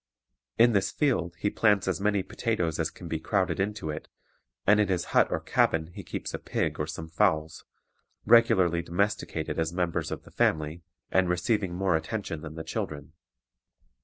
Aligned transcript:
In 0.57 0.71
this 0.73 0.89
field 0.89 1.35
he 1.37 1.51
plants 1.51 1.87
as 1.87 2.01
many 2.01 2.23
potatoes 2.23 2.79
as 2.79 2.89
can 2.89 3.07
be 3.07 3.19
crowded 3.19 3.59
into 3.59 3.91
it; 3.91 4.07
and 4.65 4.79
in 4.79 4.87
his 4.87 5.05
hut 5.13 5.27
or 5.29 5.39
cabin 5.39 5.91
he 5.93 6.01
keeps 6.03 6.33
a 6.33 6.39
pig 6.39 6.79
or 6.79 6.87
some 6.87 7.07
fowls, 7.07 7.65
regularly 8.25 8.81
domesticated 8.81 9.59
as 9.59 9.71
members 9.71 10.09
of 10.09 10.23
the 10.23 10.31
family, 10.31 10.81
and 11.11 11.29
receiving 11.29 11.75
more 11.75 11.95
attention 11.95 12.41
than 12.41 12.55
the 12.55 12.63
children. 12.63 13.13